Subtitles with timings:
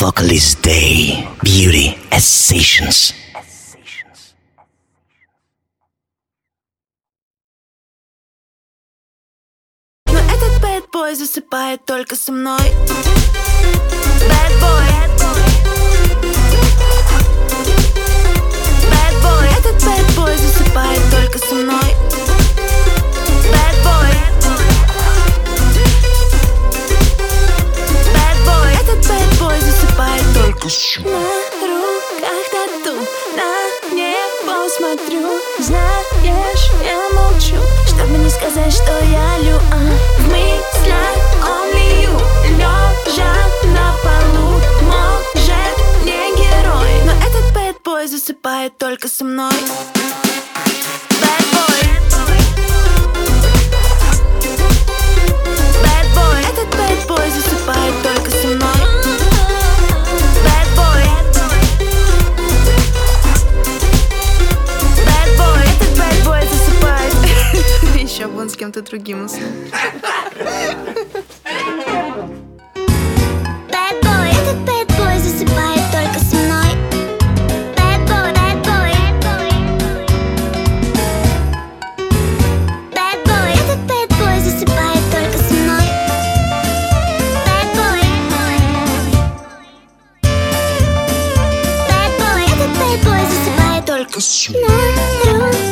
[0.00, 1.26] Vocalist Day.
[1.42, 3.14] Beauty as Sessions.
[10.06, 12.60] Но этот bad boy засыпает только со мной
[14.28, 14.86] Bad boy
[18.90, 21.94] Bad boy Этот bad boy засыпает только со мной
[23.52, 23.76] Bad
[30.61, 32.95] Мной На руках тату,
[33.35, 35.27] на небо смотрю.
[35.59, 37.55] Знаешь, я молчу,
[37.87, 39.77] чтобы не сказать, что я лю а
[40.17, 42.15] В мыслях only you
[42.57, 47.05] Лежа на полу, может, не герой.
[47.05, 47.51] Но этот
[47.83, 49.53] boy засыпает только со мной
[68.41, 69.51] он с кем-то другим уснул.
[93.85, 94.19] Только
[94.49, 95.70] мной.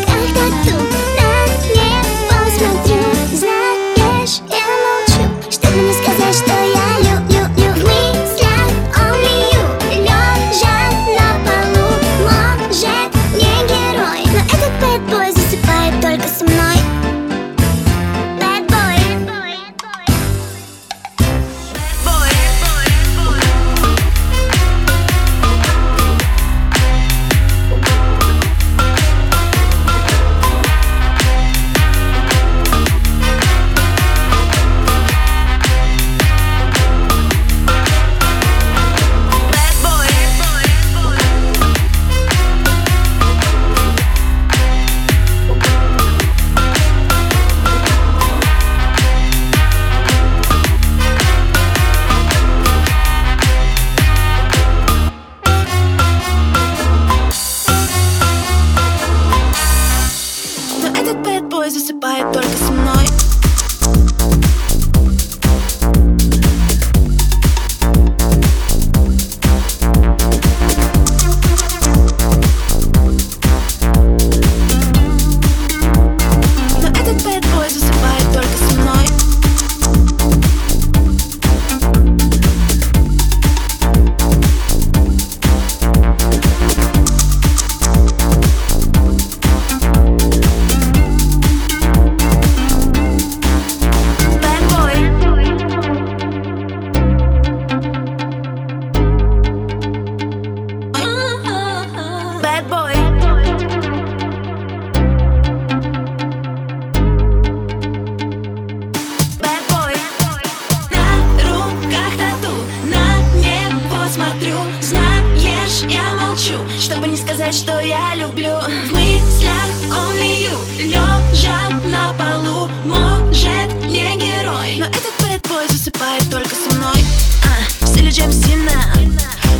[117.51, 118.59] Сказать, что я люблю.
[118.59, 120.57] В мыслях only you.
[120.77, 124.77] Лежа на полу, может, не герой.
[124.77, 127.03] Но этот boy засыпает только со мной.
[127.43, 128.93] А, В стиле Джеймс Дина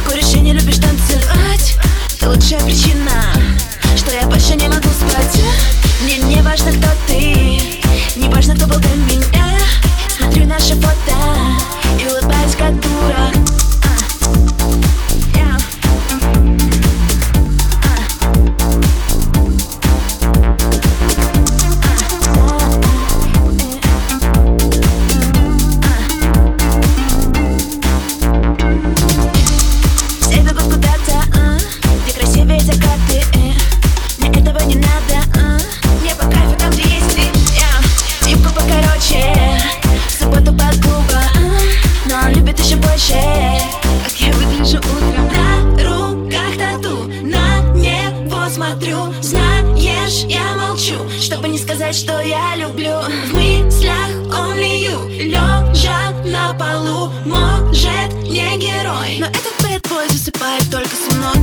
[0.07, 1.77] Куришь и не любишь танцевать.
[2.15, 3.11] Это лучшая причина
[3.95, 5.41] Что я больше не могу спать.
[6.03, 7.38] Мне не важно, кто ты
[48.59, 52.99] смотрю Знаешь, я молчу, чтобы не сказать, что я люблю.
[53.27, 59.17] В мыслях only you, лежа на полу Может, не герой.
[59.19, 59.53] Но этот
[59.89, 61.38] boy засыпает только со мной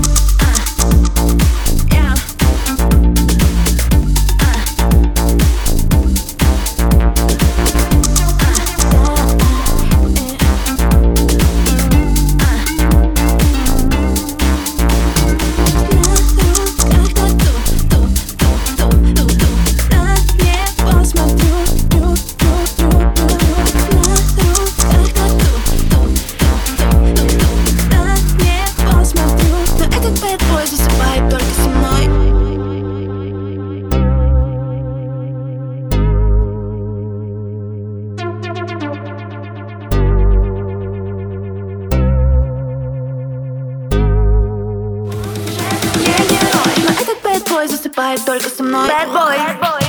[47.97, 49.86] засыпает только со мной Bad boy, Bad boy.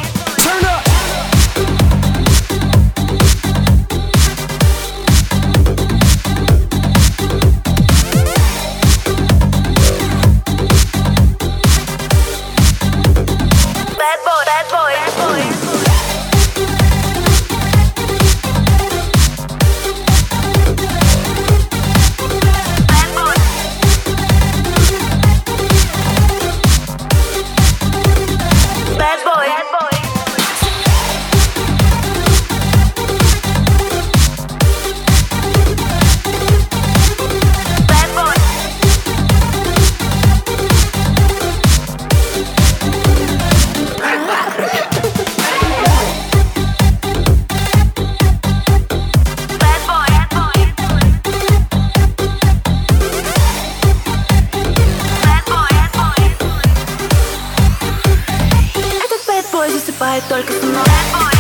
[59.70, 61.37] Засыпает только со мной.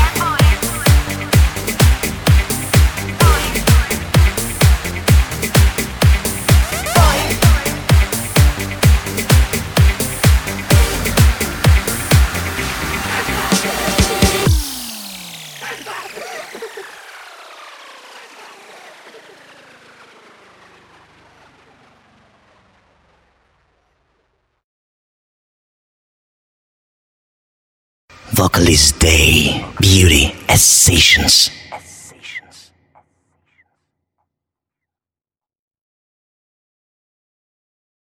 [28.33, 29.65] Vocalist Day.
[29.79, 31.67] Beauty as Sessions.